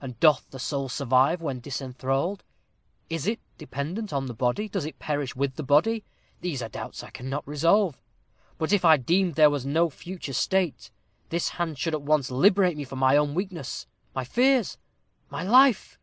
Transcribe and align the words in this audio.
And 0.00 0.18
doth 0.20 0.48
the 0.48 0.58
soul 0.58 0.88
survive 0.88 1.42
when 1.42 1.60
disenthralled? 1.60 2.44
Is 3.10 3.26
it 3.26 3.40
dependent 3.58 4.10
on 4.10 4.24
the 4.24 4.32
body? 4.32 4.70
Does 4.70 4.86
it 4.86 4.98
perish 4.98 5.36
with 5.36 5.56
the 5.56 5.62
body? 5.62 6.02
These 6.40 6.62
are 6.62 6.70
doubts 6.70 7.04
I 7.04 7.10
cannot 7.10 7.46
resolve. 7.46 8.00
But 8.56 8.72
if 8.72 8.86
I 8.86 8.96
deemed 8.96 9.34
there 9.34 9.50
was 9.50 9.66
no 9.66 9.90
future 9.90 10.32
state, 10.32 10.90
this 11.28 11.50
hand 11.50 11.76
should 11.76 11.92
at 11.94 12.00
once 12.00 12.30
liberate 12.30 12.78
me 12.78 12.84
from 12.84 13.00
my 13.00 13.18
own 13.18 13.34
weaknesses 13.34 13.86
my 14.14 14.24
fears 14.24 14.78
my 15.28 15.42
life. 15.42 15.98